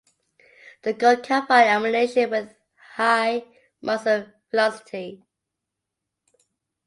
The 0.81 0.93
gun 0.93 1.21
can 1.21 1.45
fire 1.45 1.67
ammunition 1.69 2.31
with 2.31 2.55
high 2.95 3.43
muzzle 3.83 4.29
velocity. 4.49 5.23